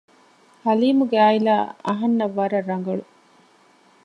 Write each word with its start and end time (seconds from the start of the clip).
ޙަލީމުގެ 0.63 1.17
ޢާއިލާ 1.21 1.55
އަހަންނަށް 1.87 2.35
ވަރަށް 2.37 2.67
ރަނގަޅު 2.69 3.03